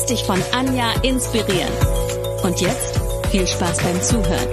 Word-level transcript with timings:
Lass 0.00 0.08
dich 0.08 0.24
von 0.24 0.42
Anja 0.52 0.92
inspirieren. 1.02 1.70
Und 2.42 2.58
jetzt 2.62 2.98
viel 3.30 3.46
Spaß 3.46 3.82
beim 3.82 4.00
Zuhören. 4.00 4.48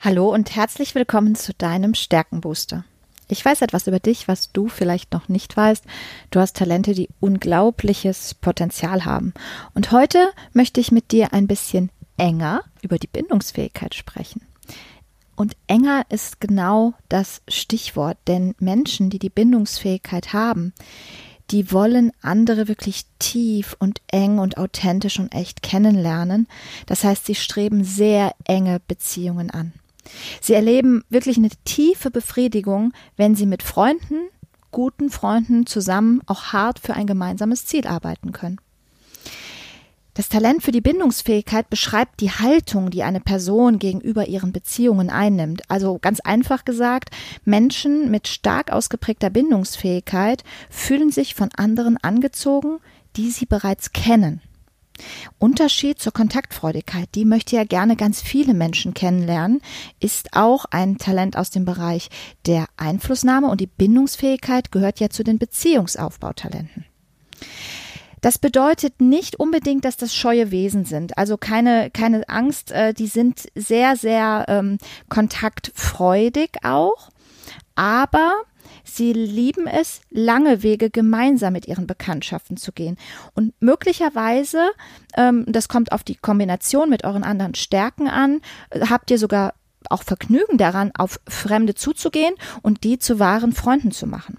Hallo 0.00 0.32
und 0.32 0.56
herzlich 0.56 0.94
willkommen 0.94 1.34
zu 1.34 1.52
deinem 1.52 1.92
Stärkenbooster. 1.92 2.86
Ich 3.28 3.44
weiß 3.44 3.60
etwas 3.60 3.86
über 3.86 3.98
dich, 4.00 4.26
was 4.26 4.52
du 4.52 4.68
vielleicht 4.68 5.12
noch 5.12 5.28
nicht 5.28 5.54
weißt. 5.54 5.84
Du 6.30 6.40
hast 6.40 6.56
Talente, 6.56 6.94
die 6.94 7.10
unglaubliches 7.20 8.32
Potenzial 8.32 9.04
haben. 9.04 9.34
Und 9.74 9.92
heute 9.92 10.30
möchte 10.54 10.80
ich 10.80 10.90
mit 10.90 11.12
dir 11.12 11.34
ein 11.34 11.48
bisschen 11.48 11.90
enger 12.16 12.64
über 12.80 12.96
die 12.96 13.08
Bindungsfähigkeit 13.08 13.94
sprechen. 13.94 14.40
Und 15.36 15.56
enger 15.66 16.04
ist 16.10 16.40
genau 16.40 16.94
das 17.08 17.42
Stichwort, 17.48 18.18
denn 18.26 18.54
Menschen, 18.58 19.10
die 19.10 19.18
die 19.18 19.30
Bindungsfähigkeit 19.30 20.32
haben, 20.32 20.72
die 21.50 21.72
wollen 21.72 22.12
andere 22.22 22.68
wirklich 22.68 23.04
tief 23.18 23.76
und 23.78 24.00
eng 24.10 24.38
und 24.38 24.56
authentisch 24.56 25.18
und 25.18 25.34
echt 25.34 25.62
kennenlernen. 25.62 26.46
Das 26.86 27.04
heißt, 27.04 27.26
sie 27.26 27.34
streben 27.34 27.84
sehr 27.84 28.34
enge 28.44 28.80
Beziehungen 28.86 29.50
an. 29.50 29.72
Sie 30.40 30.54
erleben 30.54 31.04
wirklich 31.08 31.36
eine 31.36 31.50
tiefe 31.64 32.10
Befriedigung, 32.10 32.92
wenn 33.16 33.34
sie 33.34 33.46
mit 33.46 33.62
Freunden, 33.62 34.28
guten 34.70 35.10
Freunden 35.10 35.66
zusammen 35.66 36.20
auch 36.26 36.52
hart 36.52 36.78
für 36.78 36.94
ein 36.94 37.06
gemeinsames 37.06 37.66
Ziel 37.66 37.86
arbeiten 37.86 38.32
können. 38.32 38.58
Das 40.14 40.28
Talent 40.28 40.62
für 40.62 40.70
die 40.70 40.80
Bindungsfähigkeit 40.80 41.68
beschreibt 41.68 42.20
die 42.20 42.30
Haltung, 42.30 42.90
die 42.90 43.02
eine 43.02 43.20
Person 43.20 43.80
gegenüber 43.80 44.28
ihren 44.28 44.52
Beziehungen 44.52 45.10
einnimmt. 45.10 45.62
Also 45.68 45.98
ganz 45.98 46.20
einfach 46.20 46.64
gesagt, 46.64 47.10
Menschen 47.44 48.12
mit 48.12 48.28
stark 48.28 48.70
ausgeprägter 48.70 49.30
Bindungsfähigkeit 49.30 50.44
fühlen 50.70 51.10
sich 51.10 51.34
von 51.34 51.48
anderen 51.56 51.96
angezogen, 51.96 52.78
die 53.16 53.30
sie 53.30 53.46
bereits 53.46 53.92
kennen. 53.92 54.40
Unterschied 55.40 55.98
zur 55.98 56.12
Kontaktfreudigkeit, 56.12 57.08
die 57.16 57.24
möchte 57.24 57.56
ja 57.56 57.64
gerne 57.64 57.96
ganz 57.96 58.22
viele 58.22 58.54
Menschen 58.54 58.94
kennenlernen, 58.94 59.60
ist 59.98 60.36
auch 60.36 60.64
ein 60.66 60.98
Talent 60.98 61.36
aus 61.36 61.50
dem 61.50 61.64
Bereich 61.64 62.08
der 62.46 62.66
Einflussnahme 62.76 63.48
und 63.48 63.60
die 63.60 63.66
Bindungsfähigkeit 63.66 64.70
gehört 64.70 65.00
ja 65.00 65.10
zu 65.10 65.24
den 65.24 65.38
Beziehungsaufbautalenten. 65.38 66.84
Das 68.24 68.38
bedeutet 68.38 69.02
nicht 69.02 69.38
unbedingt, 69.38 69.84
dass 69.84 69.98
das 69.98 70.14
scheue 70.14 70.50
Wesen 70.50 70.86
sind. 70.86 71.18
Also 71.18 71.36
keine, 71.36 71.90
keine 71.90 72.26
Angst, 72.26 72.72
äh, 72.72 72.94
die 72.94 73.06
sind 73.06 73.48
sehr, 73.54 73.96
sehr 73.96 74.46
ähm, 74.48 74.78
kontaktfreudig 75.10 76.52
auch. 76.62 77.10
Aber 77.74 78.32
Sie 78.82 79.12
lieben 79.12 79.66
es, 79.66 80.00
lange 80.08 80.62
Wege 80.62 80.88
gemeinsam 80.88 81.52
mit 81.52 81.68
ihren 81.68 81.86
Bekanntschaften 81.86 82.56
zu 82.56 82.72
gehen. 82.72 82.96
Und 83.34 83.52
möglicherweise, 83.60 84.70
ähm, 85.18 85.44
das 85.46 85.68
kommt 85.68 85.92
auf 85.92 86.02
die 86.02 86.16
Kombination 86.16 86.88
mit 86.88 87.04
euren 87.04 87.24
anderen 87.24 87.54
Stärken 87.54 88.08
an, 88.08 88.40
habt 88.88 89.10
ihr 89.10 89.18
sogar 89.18 89.52
auch 89.90 90.02
Vergnügen 90.02 90.56
daran, 90.56 90.92
auf 90.96 91.20
Fremde 91.28 91.74
zuzugehen 91.74 92.34
und 92.62 92.84
die 92.84 92.98
zu 92.98 93.18
wahren 93.18 93.52
Freunden 93.52 93.90
zu 93.90 94.06
machen. 94.06 94.38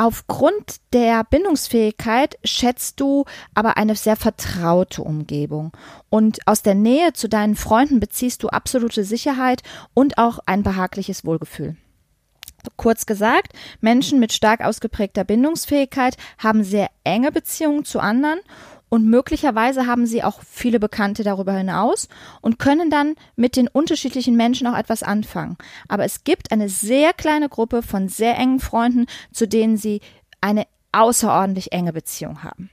Aufgrund 0.00 0.76
der 0.92 1.24
Bindungsfähigkeit 1.24 2.38
schätzt 2.44 3.00
du 3.00 3.24
aber 3.52 3.76
eine 3.76 3.96
sehr 3.96 4.14
vertraute 4.14 5.02
Umgebung 5.02 5.72
und 6.08 6.38
aus 6.46 6.62
der 6.62 6.76
Nähe 6.76 7.14
zu 7.14 7.28
deinen 7.28 7.56
Freunden 7.56 7.98
beziehst 7.98 8.44
du 8.44 8.48
absolute 8.48 9.02
Sicherheit 9.02 9.64
und 9.94 10.16
auch 10.16 10.38
ein 10.46 10.62
behagliches 10.62 11.24
Wohlgefühl. 11.24 11.76
Kurz 12.76 13.06
gesagt, 13.06 13.54
Menschen 13.80 14.20
mit 14.20 14.32
stark 14.32 14.60
ausgeprägter 14.60 15.24
Bindungsfähigkeit 15.24 16.16
haben 16.38 16.62
sehr 16.62 16.90
enge 17.02 17.32
Beziehungen 17.32 17.84
zu 17.84 17.98
anderen 17.98 18.38
und 18.88 19.06
möglicherweise 19.06 19.86
haben 19.86 20.06
sie 20.06 20.22
auch 20.22 20.40
viele 20.48 20.80
Bekannte 20.80 21.22
darüber 21.22 21.52
hinaus 21.52 22.08
und 22.40 22.58
können 22.58 22.90
dann 22.90 23.14
mit 23.36 23.56
den 23.56 23.68
unterschiedlichen 23.68 24.36
Menschen 24.36 24.66
auch 24.66 24.76
etwas 24.76 25.02
anfangen. 25.02 25.56
Aber 25.88 26.04
es 26.04 26.24
gibt 26.24 26.52
eine 26.52 26.68
sehr 26.68 27.12
kleine 27.12 27.48
Gruppe 27.48 27.82
von 27.82 28.08
sehr 28.08 28.36
engen 28.36 28.60
Freunden, 28.60 29.06
zu 29.32 29.46
denen 29.46 29.76
sie 29.76 30.00
eine 30.40 30.66
außerordentlich 30.92 31.72
enge 31.72 31.92
Beziehung 31.92 32.42
haben. 32.42 32.70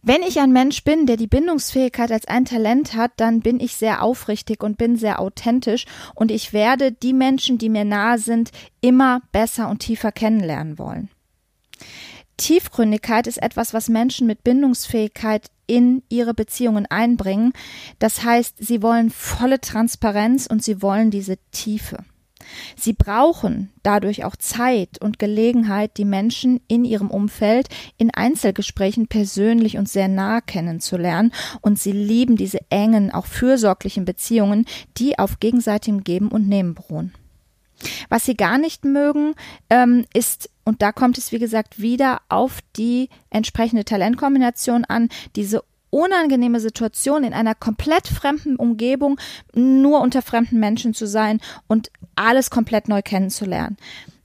Wenn 0.00 0.22
ich 0.22 0.38
ein 0.38 0.52
Mensch 0.52 0.84
bin, 0.84 1.06
der 1.06 1.16
die 1.16 1.26
Bindungsfähigkeit 1.26 2.12
als 2.12 2.26
ein 2.26 2.44
Talent 2.44 2.94
hat, 2.94 3.10
dann 3.16 3.40
bin 3.40 3.58
ich 3.58 3.74
sehr 3.74 4.02
aufrichtig 4.02 4.62
und 4.62 4.78
bin 4.78 4.96
sehr 4.96 5.20
authentisch 5.20 5.86
und 6.14 6.30
ich 6.30 6.52
werde 6.52 6.92
die 6.92 7.12
Menschen, 7.12 7.58
die 7.58 7.68
mir 7.68 7.84
nahe 7.84 8.18
sind, 8.18 8.52
immer 8.80 9.22
besser 9.32 9.68
und 9.68 9.80
tiefer 9.80 10.12
kennenlernen 10.12 10.78
wollen. 10.78 11.10
Tiefgründigkeit 12.48 13.26
ist 13.26 13.42
etwas, 13.42 13.74
was 13.74 13.90
Menschen 13.90 14.26
mit 14.26 14.42
Bindungsfähigkeit 14.42 15.50
in 15.66 16.02
ihre 16.08 16.32
Beziehungen 16.32 16.86
einbringen. 16.86 17.52
Das 17.98 18.24
heißt, 18.24 18.54
sie 18.58 18.80
wollen 18.80 19.10
volle 19.10 19.60
Transparenz 19.60 20.46
und 20.46 20.64
sie 20.64 20.80
wollen 20.80 21.10
diese 21.10 21.36
Tiefe. 21.50 21.98
Sie 22.74 22.94
brauchen 22.94 23.70
dadurch 23.82 24.24
auch 24.24 24.34
Zeit 24.34 24.98
und 24.98 25.18
Gelegenheit, 25.18 25.98
die 25.98 26.06
Menschen 26.06 26.62
in 26.68 26.86
ihrem 26.86 27.10
Umfeld 27.10 27.68
in 27.98 28.10
Einzelgesprächen 28.14 29.08
persönlich 29.08 29.76
und 29.76 29.86
sehr 29.86 30.08
nah 30.08 30.40
kennenzulernen. 30.40 31.34
Und 31.60 31.78
sie 31.78 31.92
lieben 31.92 32.36
diese 32.36 32.60
engen, 32.70 33.12
auch 33.12 33.26
fürsorglichen 33.26 34.06
Beziehungen, 34.06 34.64
die 34.96 35.18
auf 35.18 35.38
gegenseitigem 35.38 36.02
Geben 36.02 36.28
und 36.28 36.48
Nehmen 36.48 36.74
beruhen. 36.74 37.12
Was 38.08 38.24
sie 38.24 38.36
gar 38.36 38.58
nicht 38.58 38.84
mögen, 38.84 39.34
ähm, 39.70 40.04
ist, 40.12 40.50
und 40.64 40.82
da 40.82 40.92
kommt 40.92 41.18
es 41.18 41.32
wie 41.32 41.38
gesagt 41.38 41.80
wieder 41.80 42.20
auf 42.28 42.58
die 42.76 43.08
entsprechende 43.30 43.84
Talentkombination 43.84 44.84
an, 44.84 45.08
diese 45.36 45.62
unangenehme 45.90 46.60
Situation, 46.60 47.24
in 47.24 47.32
einer 47.32 47.54
komplett 47.54 48.08
fremden 48.08 48.56
Umgebung, 48.56 49.18
nur 49.54 50.00
unter 50.00 50.22
fremden 50.22 50.60
Menschen 50.60 50.94
zu 50.94 51.06
sein 51.06 51.40
und 51.66 51.90
alles 52.14 52.50
komplett 52.50 52.88
neu 52.88 53.02
kennenzulernen. 53.02 53.76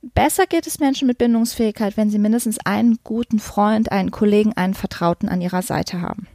Besser 0.02 0.46
geht 0.46 0.68
es 0.68 0.80
Menschen 0.80 1.08
mit 1.08 1.18
Bindungsfähigkeit, 1.18 1.96
wenn 1.96 2.09
sie 2.09 2.19
mindestens 2.19 2.59
einen 2.66 3.00
guten 3.06 3.40
Freund, 3.40 3.92
einen 3.92 4.12
Kollegen, 4.12 4.52
einen 4.53 4.74
Vertrauten 4.74 5.30
an 5.30 5.40
ihrer 5.40 5.62
Seite 5.62 6.02
haben. 6.02 6.28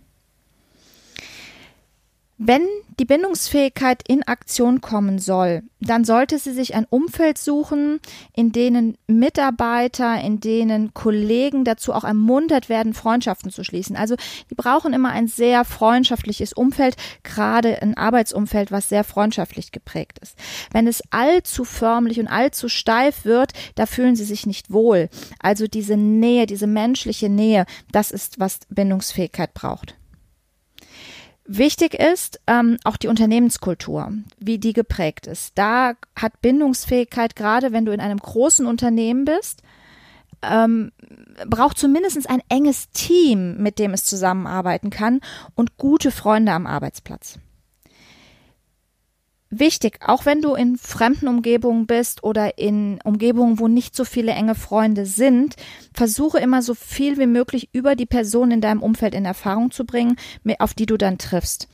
Wenn 2.40 2.62
die 3.00 3.04
Bindungsfähigkeit 3.04 4.04
in 4.06 4.22
Aktion 4.22 4.80
kommen 4.80 5.18
soll, 5.18 5.64
dann 5.80 6.04
sollte 6.04 6.38
sie 6.38 6.52
sich 6.52 6.76
ein 6.76 6.86
Umfeld 6.88 7.36
suchen, 7.36 7.98
in 8.32 8.52
denen 8.52 8.96
Mitarbeiter, 9.08 10.20
in 10.20 10.38
denen 10.38 10.94
Kollegen 10.94 11.64
dazu 11.64 11.92
auch 11.92 12.04
ermuntert 12.04 12.68
werden, 12.68 12.94
Freundschaften 12.94 13.50
zu 13.50 13.64
schließen. 13.64 13.96
Also 13.96 14.14
die 14.50 14.54
brauchen 14.54 14.92
immer 14.92 15.10
ein 15.10 15.26
sehr 15.26 15.64
freundschaftliches 15.64 16.52
Umfeld, 16.52 16.94
gerade 17.24 17.82
ein 17.82 17.96
Arbeitsumfeld, 17.96 18.70
was 18.70 18.88
sehr 18.88 19.02
freundschaftlich 19.02 19.72
geprägt 19.72 20.20
ist. 20.20 20.36
Wenn 20.70 20.86
es 20.86 21.02
allzu 21.10 21.64
förmlich 21.64 22.20
und 22.20 22.28
allzu 22.28 22.68
steif 22.68 23.24
wird, 23.24 23.52
da 23.74 23.84
fühlen 23.84 24.14
sie 24.14 24.24
sich 24.24 24.46
nicht 24.46 24.70
wohl. 24.70 25.08
Also 25.40 25.66
diese 25.66 25.96
Nähe, 25.96 26.46
diese 26.46 26.68
menschliche 26.68 27.28
Nähe, 27.28 27.66
das 27.90 28.12
ist, 28.12 28.38
was 28.38 28.60
Bindungsfähigkeit 28.68 29.54
braucht. 29.54 29.96
Wichtig 31.50 31.94
ist 31.94 32.40
ähm, 32.46 32.76
auch 32.84 32.98
die 32.98 33.08
Unternehmenskultur, 33.08 34.12
wie 34.38 34.58
die 34.58 34.74
geprägt 34.74 35.26
ist. 35.26 35.52
Da 35.56 35.94
hat 36.14 36.42
Bindungsfähigkeit, 36.42 37.36
gerade 37.36 37.72
wenn 37.72 37.86
du 37.86 37.92
in 37.92 38.00
einem 38.00 38.18
großen 38.18 38.66
Unternehmen 38.66 39.24
bist, 39.24 39.62
ähm, 40.42 40.92
braucht 41.46 41.78
zumindest 41.78 42.28
ein 42.28 42.42
enges 42.50 42.90
Team, 42.90 43.56
mit 43.62 43.78
dem 43.78 43.94
es 43.94 44.04
zusammenarbeiten 44.04 44.90
kann 44.90 45.22
und 45.54 45.78
gute 45.78 46.10
Freunde 46.10 46.52
am 46.52 46.66
Arbeitsplatz. 46.66 47.38
Wichtig, 49.50 49.98
auch 50.00 50.26
wenn 50.26 50.42
du 50.42 50.54
in 50.54 50.76
fremden 50.76 51.28
Umgebungen 51.28 51.86
bist 51.86 52.22
oder 52.22 52.58
in 52.58 52.98
Umgebungen, 53.04 53.58
wo 53.58 53.68
nicht 53.68 53.96
so 53.96 54.04
viele 54.04 54.32
enge 54.32 54.54
Freunde 54.54 55.06
sind, 55.06 55.56
versuche 55.94 56.38
immer 56.38 56.62
so 56.62 56.74
viel 56.74 57.18
wie 57.18 57.26
möglich 57.26 57.70
über 57.72 57.96
die 57.96 58.06
Person 58.06 58.50
in 58.50 58.60
deinem 58.60 58.82
Umfeld 58.82 59.14
in 59.14 59.24
Erfahrung 59.24 59.70
zu 59.70 59.84
bringen, 59.84 60.16
auf 60.58 60.74
die 60.74 60.86
du 60.86 60.96
dann 60.96 61.18
triffst. 61.18 61.68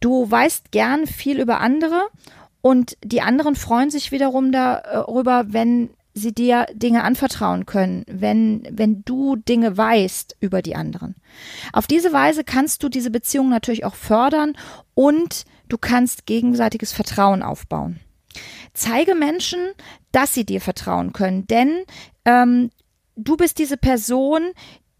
Du 0.00 0.30
weißt 0.30 0.70
gern 0.70 1.06
viel 1.06 1.40
über 1.40 1.60
andere 1.60 2.08
und 2.60 2.96
die 3.04 3.22
anderen 3.22 3.56
freuen 3.56 3.90
sich 3.90 4.12
wiederum 4.12 4.52
darüber, 4.52 5.46
wenn 5.48 5.90
sie 6.14 6.32
dir 6.32 6.66
Dinge 6.72 7.02
anvertrauen 7.02 7.66
können, 7.66 8.04
wenn, 8.08 8.66
wenn 8.70 9.02
du 9.04 9.36
Dinge 9.36 9.76
weißt 9.76 10.36
über 10.40 10.62
die 10.62 10.76
anderen. 10.76 11.16
Auf 11.72 11.88
diese 11.88 12.12
Weise 12.12 12.44
kannst 12.44 12.82
du 12.82 12.88
diese 12.88 13.10
Beziehung 13.10 13.48
natürlich 13.48 13.84
auch 13.84 13.96
fördern 13.96 14.56
und 14.94 15.44
du 15.68 15.78
kannst 15.78 16.26
gegenseitiges 16.26 16.92
Vertrauen 16.92 17.42
aufbauen. 17.42 18.00
Zeige 18.72 19.14
Menschen, 19.14 19.60
dass 20.12 20.34
sie 20.34 20.44
dir 20.44 20.60
vertrauen 20.60 21.12
können, 21.12 21.46
denn 21.46 21.84
ähm, 22.24 22.70
du 23.16 23.36
bist 23.36 23.58
diese 23.58 23.76
Person, 23.76 24.50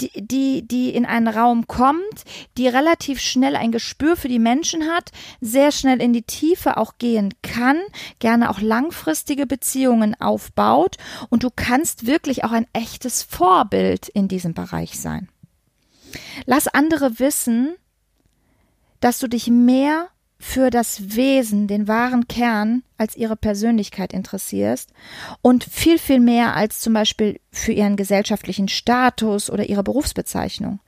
die, 0.00 0.10
die, 0.26 0.66
die 0.66 0.90
in 0.90 1.06
einen 1.06 1.28
Raum 1.28 1.66
kommt, 1.66 2.24
die 2.56 2.66
relativ 2.66 3.20
schnell 3.20 3.56
ein 3.56 3.72
Gespür 3.72 4.16
für 4.16 4.28
die 4.28 4.38
Menschen 4.38 4.84
hat, 4.88 5.10
sehr 5.40 5.70
schnell 5.70 6.00
in 6.00 6.12
die 6.12 6.22
Tiefe 6.22 6.76
auch 6.76 6.94
gehen 6.98 7.32
kann, 7.42 7.80
gerne 8.18 8.50
auch 8.50 8.60
langfristige 8.60 9.46
Beziehungen 9.46 10.20
aufbaut 10.20 10.96
und 11.30 11.44
du 11.44 11.50
kannst 11.54 12.06
wirklich 12.06 12.44
auch 12.44 12.52
ein 12.52 12.66
echtes 12.72 13.22
Vorbild 13.22 14.08
in 14.08 14.28
diesem 14.28 14.54
Bereich 14.54 14.98
sein. 14.98 15.28
Lass 16.46 16.68
andere 16.68 17.18
wissen, 17.18 17.74
dass 19.00 19.18
du 19.18 19.28
dich 19.28 19.48
mehr 19.48 20.08
für 20.38 20.70
das 20.70 21.16
Wesen, 21.16 21.68
den 21.68 21.88
wahren 21.88 22.28
Kern 22.28 22.82
als 22.98 23.16
ihre 23.16 23.36
Persönlichkeit 23.36 24.12
interessierst 24.12 24.92
und 25.42 25.64
viel, 25.64 25.98
viel 25.98 26.20
mehr 26.20 26.54
als 26.54 26.80
zum 26.80 26.92
Beispiel 26.92 27.40
für 27.50 27.72
ihren 27.72 27.96
gesellschaftlichen 27.96 28.68
Status 28.68 29.50
oder 29.50 29.68
ihre 29.68 29.82
Berufsbezeichnung. 29.82 30.80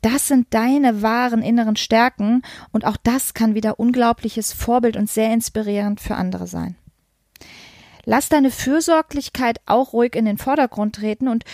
Das 0.00 0.28
sind 0.28 0.48
deine 0.50 1.02
wahren 1.02 1.42
inneren 1.42 1.76
Stärken 1.76 2.42
und 2.72 2.86
auch 2.86 2.96
das 2.96 3.34
kann 3.34 3.54
wieder 3.54 3.80
unglaubliches 3.80 4.52
Vorbild 4.52 4.96
und 4.96 5.10
sehr 5.10 5.32
inspirierend 5.32 6.00
für 6.00 6.14
andere 6.14 6.46
sein. 6.46 6.76
Lass 8.04 8.28
deine 8.28 8.50
Fürsorglichkeit 8.50 9.60
auch 9.66 9.92
ruhig 9.92 10.14
in 10.14 10.24
den 10.24 10.38
Vordergrund 10.38 10.96
treten 10.96 11.28
und 11.28 11.44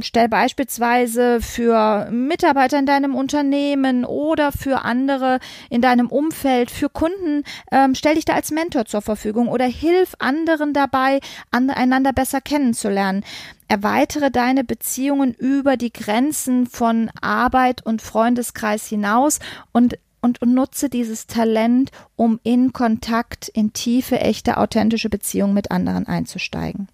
stell 0.00 0.28
beispielsweise 0.28 1.40
für 1.40 2.08
Mitarbeiter 2.10 2.78
in 2.78 2.86
deinem 2.86 3.14
Unternehmen 3.14 4.04
oder 4.04 4.52
für 4.52 4.84
andere 4.84 5.40
in 5.70 5.80
deinem 5.80 6.08
Umfeld, 6.08 6.70
für 6.70 6.88
Kunden, 6.88 7.44
ähm, 7.70 7.94
stell 7.94 8.14
dich 8.14 8.24
da 8.24 8.34
als 8.34 8.50
Mentor 8.50 8.86
zur 8.86 9.02
Verfügung 9.02 9.48
oder 9.48 9.66
hilf 9.66 10.14
anderen 10.18 10.72
dabei, 10.72 11.20
einander 11.50 12.12
besser 12.12 12.40
kennenzulernen. 12.40 13.24
Erweitere 13.68 14.30
deine 14.30 14.62
Beziehungen 14.62 15.34
über 15.34 15.76
die 15.76 15.92
Grenzen 15.92 16.66
von 16.66 17.10
Arbeit 17.20 17.84
und 17.84 18.00
Freundeskreis 18.00 18.86
hinaus 18.86 19.40
und 19.72 19.98
und, 20.20 20.42
und 20.42 20.54
nutze 20.54 20.88
dieses 20.88 21.26
Talent, 21.26 21.90
um 22.16 22.40
in 22.42 22.72
Kontakt, 22.72 23.48
in 23.48 23.72
tiefe, 23.72 24.20
echte, 24.20 24.56
authentische 24.56 25.08
Beziehungen 25.08 25.54
mit 25.54 25.70
anderen 25.70 26.06
einzusteigen. 26.06 26.88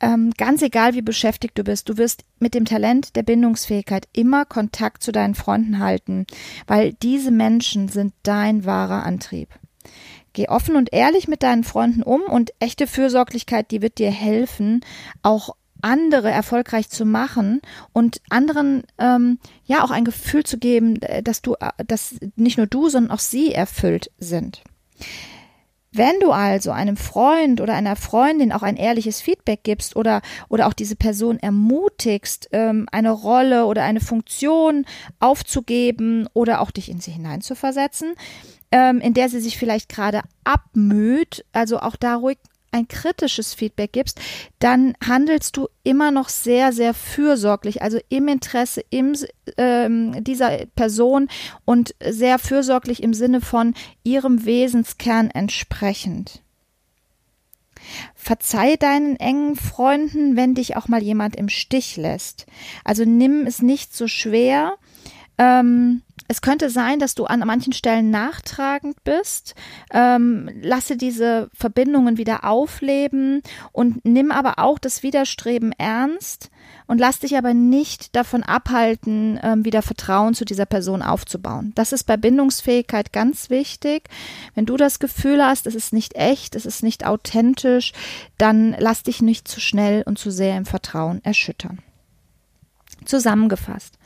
Ähm, 0.00 0.32
ganz 0.36 0.60
egal, 0.60 0.94
wie 0.94 1.02
beschäftigt 1.02 1.56
du 1.56 1.64
bist, 1.64 1.88
du 1.88 1.96
wirst 1.96 2.24
mit 2.38 2.54
dem 2.54 2.64
Talent 2.64 3.16
der 3.16 3.22
Bindungsfähigkeit 3.22 4.08
immer 4.12 4.44
Kontakt 4.44 5.02
zu 5.02 5.12
deinen 5.12 5.34
Freunden 5.34 5.78
halten, 5.78 6.26
weil 6.66 6.92
diese 6.94 7.30
Menschen 7.30 7.88
sind 7.88 8.12
dein 8.22 8.64
wahrer 8.64 9.04
Antrieb. 9.04 9.48
Geh 10.34 10.48
offen 10.48 10.76
und 10.76 10.92
ehrlich 10.92 11.28
mit 11.28 11.44
deinen 11.44 11.62
Freunden 11.62 12.02
um 12.02 12.22
und 12.22 12.52
echte 12.58 12.86
Fürsorglichkeit, 12.86 13.70
die 13.70 13.82
wird 13.82 13.98
dir 13.98 14.10
helfen, 14.10 14.84
auch 15.22 15.54
andere 15.84 16.30
erfolgreich 16.30 16.88
zu 16.88 17.04
machen 17.04 17.60
und 17.92 18.20
anderen 18.30 18.84
ähm, 18.98 19.38
ja 19.66 19.84
auch 19.84 19.90
ein 19.90 20.04
Gefühl 20.04 20.42
zu 20.44 20.58
geben, 20.58 21.00
äh, 21.02 21.22
dass 21.22 21.42
du, 21.42 21.54
äh, 21.54 21.84
dass 21.86 22.16
nicht 22.36 22.56
nur 22.56 22.66
du, 22.66 22.88
sondern 22.88 23.12
auch 23.12 23.20
sie 23.20 23.52
erfüllt 23.52 24.10
sind. 24.18 24.62
Wenn 25.96 26.18
du 26.18 26.32
also 26.32 26.72
einem 26.72 26.96
Freund 26.96 27.60
oder 27.60 27.74
einer 27.74 27.94
Freundin 27.94 28.50
auch 28.50 28.62
ein 28.62 28.76
ehrliches 28.76 29.20
Feedback 29.20 29.62
gibst 29.62 29.94
oder, 29.94 30.22
oder 30.48 30.66
auch 30.66 30.72
diese 30.72 30.96
Person 30.96 31.38
ermutigst, 31.38 32.48
ähm, 32.50 32.88
eine 32.90 33.12
Rolle 33.12 33.66
oder 33.66 33.84
eine 33.84 34.00
Funktion 34.00 34.86
aufzugeben 35.20 36.26
oder 36.32 36.62
auch 36.62 36.72
dich 36.72 36.88
in 36.88 36.98
sie 36.98 37.12
hineinzuversetzen, 37.12 38.14
ähm, 38.72 39.00
in 39.00 39.14
der 39.14 39.28
sie 39.28 39.38
sich 39.38 39.56
vielleicht 39.56 39.88
gerade 39.88 40.22
abmüht, 40.42 41.44
also 41.52 41.78
auch 41.78 41.94
da 41.94 42.16
ruhig 42.16 42.38
ein 42.74 42.88
kritisches 42.88 43.54
Feedback 43.54 43.92
gibst, 43.92 44.20
dann 44.58 44.94
handelst 45.06 45.56
du 45.56 45.68
immer 45.84 46.10
noch 46.10 46.28
sehr, 46.28 46.72
sehr 46.72 46.92
fürsorglich, 46.92 47.82
also 47.82 47.98
im 48.08 48.28
Interesse 48.28 48.84
im, 48.90 49.16
ähm, 49.56 50.22
dieser 50.24 50.66
Person 50.74 51.28
und 51.64 51.94
sehr 52.04 52.38
fürsorglich 52.38 53.02
im 53.02 53.14
Sinne 53.14 53.40
von 53.40 53.74
ihrem 54.02 54.44
Wesenskern 54.44 55.30
entsprechend. 55.30 56.42
Verzeih 58.14 58.76
deinen 58.76 59.16
engen 59.16 59.56
Freunden, 59.56 60.36
wenn 60.36 60.54
dich 60.54 60.76
auch 60.76 60.88
mal 60.88 61.02
jemand 61.02 61.36
im 61.36 61.48
Stich 61.48 61.96
lässt. 61.96 62.46
Also 62.82 63.04
nimm 63.04 63.46
es 63.46 63.62
nicht 63.62 63.94
so 63.94 64.08
schwer. 64.08 64.76
Ähm, 65.36 66.02
es 66.26 66.40
könnte 66.40 66.70
sein, 66.70 66.98
dass 66.98 67.14
du 67.14 67.26
an 67.26 67.40
manchen 67.40 67.72
Stellen 67.72 68.10
nachtragend 68.10 69.02
bist. 69.04 69.54
Ähm, 69.92 70.48
lasse 70.62 70.96
diese 70.96 71.50
Verbindungen 71.52 72.16
wieder 72.16 72.44
aufleben 72.44 73.42
und 73.72 74.04
nimm 74.04 74.32
aber 74.32 74.58
auch 74.58 74.78
das 74.78 75.02
Widerstreben 75.02 75.72
ernst 75.72 76.50
und 76.86 76.98
lass 76.98 77.18
dich 77.18 77.36
aber 77.36 77.52
nicht 77.52 78.16
davon 78.16 78.42
abhalten, 78.42 79.38
ähm, 79.42 79.64
wieder 79.64 79.82
Vertrauen 79.82 80.34
zu 80.34 80.46
dieser 80.46 80.66
Person 80.66 81.02
aufzubauen. 81.02 81.72
Das 81.74 81.92
ist 81.92 82.04
bei 82.04 82.16
Bindungsfähigkeit 82.16 83.12
ganz 83.12 83.50
wichtig. 83.50 84.08
Wenn 84.54 84.66
du 84.66 84.76
das 84.76 84.98
Gefühl 84.98 85.44
hast, 85.44 85.66
es 85.66 85.74
ist 85.74 85.92
nicht 85.92 86.14
echt, 86.14 86.54
es 86.54 86.64
ist 86.64 86.82
nicht 86.82 87.06
authentisch, 87.06 87.92
dann 88.38 88.74
lass 88.78 89.02
dich 89.02 89.20
nicht 89.20 89.46
zu 89.46 89.60
schnell 89.60 90.02
und 90.06 90.18
zu 90.18 90.30
sehr 90.30 90.56
im 90.56 90.64
Vertrauen 90.64 91.22
erschüttern. 91.22 91.80
Zusammengefasst. 93.04 93.98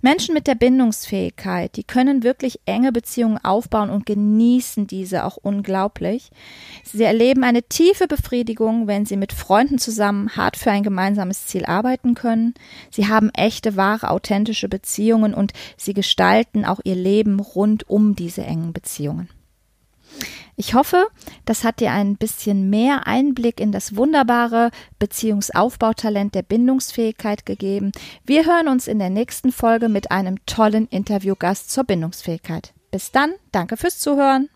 Menschen 0.00 0.34
mit 0.34 0.46
der 0.46 0.54
Bindungsfähigkeit, 0.54 1.76
die 1.76 1.84
können 1.84 2.22
wirklich 2.22 2.60
enge 2.66 2.92
Beziehungen 2.92 3.38
aufbauen 3.44 3.90
und 3.90 4.06
genießen 4.06 4.86
diese 4.86 5.24
auch 5.24 5.36
unglaublich. 5.36 6.30
Sie 6.84 7.02
erleben 7.02 7.42
eine 7.44 7.62
tiefe 7.62 8.06
Befriedigung, 8.06 8.86
wenn 8.86 9.06
sie 9.06 9.16
mit 9.16 9.32
Freunden 9.32 9.78
zusammen 9.78 10.36
hart 10.36 10.56
für 10.56 10.70
ein 10.70 10.82
gemeinsames 10.82 11.46
Ziel 11.46 11.64
arbeiten 11.64 12.14
können. 12.14 12.54
Sie 12.90 13.08
haben 13.08 13.30
echte, 13.30 13.76
wahre, 13.76 14.10
authentische 14.10 14.68
Beziehungen 14.68 15.34
und 15.34 15.52
sie 15.76 15.94
gestalten 15.94 16.64
auch 16.64 16.80
ihr 16.84 16.96
Leben 16.96 17.40
rund 17.40 17.88
um 17.88 18.14
diese 18.14 18.44
engen 18.44 18.72
Beziehungen. 18.72 19.28
Ich 20.56 20.74
hoffe, 20.74 21.06
das 21.44 21.62
hat 21.62 21.78
dir 21.78 21.92
ein 21.92 22.16
bisschen 22.16 22.68
mehr 22.68 23.06
Einblick 23.06 23.60
in 23.60 23.70
das 23.70 23.94
wunderbare 23.94 24.70
Beziehungsaufbautalent 24.98 26.34
der 26.34 26.42
Bindungsfähigkeit 26.42 27.46
gegeben. 27.46 27.92
Wir 28.24 28.44
hören 28.44 28.66
uns 28.66 28.88
in 28.88 28.98
der 28.98 29.10
nächsten 29.10 29.52
Folge 29.52 29.88
mit 29.88 30.10
einem 30.10 30.44
tollen 30.46 30.88
Interviewgast 30.88 31.70
zur 31.70 31.84
Bindungsfähigkeit. 31.84 32.72
Bis 32.90 33.12
dann, 33.12 33.34
danke 33.52 33.76
fürs 33.76 34.00
Zuhören. 34.00 34.48